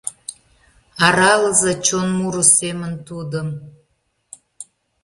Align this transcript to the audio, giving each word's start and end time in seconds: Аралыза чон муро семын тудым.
Аралыза 1.05 1.73
чон 1.85 2.07
муро 2.17 2.43
семын 2.57 2.93
тудым. 3.07 3.47